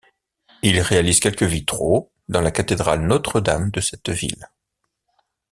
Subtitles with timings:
[0.63, 4.49] Il réalise quelques vitraux dans la cathédrale Notre-Dame de cette ville.